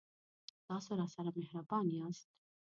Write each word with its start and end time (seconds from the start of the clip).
تاسو 0.67 0.91
راسره 0.99 1.31
مهربان 1.39 1.85
یاست 1.97 2.29